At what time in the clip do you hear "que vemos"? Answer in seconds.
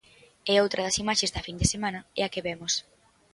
2.33-2.73